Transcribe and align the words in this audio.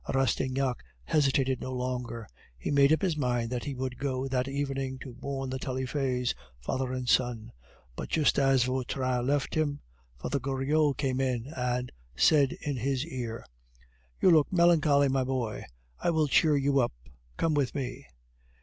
Rastignac 0.11 0.83
hesitated 1.03 1.61
no 1.61 1.71
longer. 1.71 2.27
He 2.57 2.71
made 2.71 2.91
up 2.91 3.03
his 3.03 3.15
mind 3.15 3.51
that 3.51 3.65
he 3.65 3.75
would 3.75 3.99
go 3.99 4.27
that 4.27 4.47
evening 4.47 4.97
to 5.03 5.11
warn 5.13 5.51
the 5.51 5.59
Taillefers, 5.59 6.33
father 6.59 6.91
and 6.91 7.07
son. 7.07 7.51
But 7.95 8.09
just 8.09 8.39
as 8.39 8.63
Vautrin 8.63 9.27
left 9.27 9.53
him, 9.53 9.81
Father 10.17 10.39
Goriot 10.39 10.97
came 10.97 11.19
up 11.19 11.53
and 11.55 11.91
said 12.15 12.53
in 12.61 12.77
his 12.77 13.05
ear, 13.05 13.45
"You 14.19 14.31
look 14.31 14.51
melancholy, 14.51 15.07
my 15.07 15.23
boy; 15.23 15.65
I 15.99 16.09
will 16.09 16.27
cheer 16.27 16.57
you 16.57 16.79
up. 16.79 16.93
Come 17.37 17.53
with 17.53 17.75
me." 17.75 18.07